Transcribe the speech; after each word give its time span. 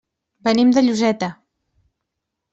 Venim 0.47 0.71
de 0.77 0.83
Lloseta. 0.87 1.31